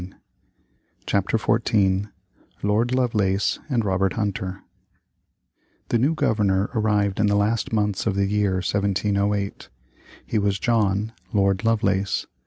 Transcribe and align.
]CHAPTER 1.05 1.37
XIV 1.37 2.09
LORD 2.63 2.95
LOVELACE 2.95 3.59
and 3.69 3.85
ROBERT 3.85 4.13
HUNTER 4.13 4.63
The 5.89 5.99
new 5.99 6.15
Governor 6.15 6.71
arrived 6.73 7.19
in 7.19 7.27
the 7.27 7.35
last 7.35 7.71
months 7.71 8.07
of 8.07 8.15
the 8.15 8.25
year 8.25 8.53
1708. 8.55 9.69
He 10.25 10.39
was 10.39 10.57
John, 10.57 11.13
Lord 11.33 11.63
Lovelace. 11.63 12.25